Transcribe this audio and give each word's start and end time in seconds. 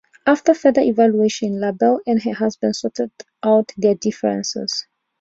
After 0.25 0.55
further 0.55 0.81
evaluation, 0.81 1.59
LaBelle 1.59 1.99
and 2.07 2.19
her 2.23 2.33
husband 2.33 2.75
sorted 2.75 3.11
out 3.43 3.71
their 3.77 3.93
differences. 3.93 4.87